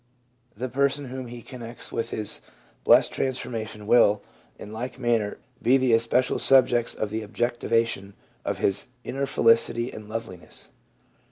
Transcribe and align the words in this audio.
The 0.57 0.67
persons 0.67 1.11
whom 1.11 1.27
he 1.27 1.43
connects 1.43 1.91
with 1.91 2.09
his 2.09 2.41
blessed 2.83 3.11
transformation 3.13 3.85
will, 3.85 4.23
in 4.57 4.73
like 4.73 4.97
manner, 4.97 5.37
be 5.61 5.77
the 5.77 5.93
especial 5.93 6.39
subjects 6.39 6.95
of 6.95 7.11
the 7.11 7.21
objectivation 7.23 8.15
of 8.43 8.57
his 8.57 8.87
inner 9.03 9.27
felicity 9.27 9.91
and 9.91 10.09
love 10.09 10.25
liness. 10.25 10.69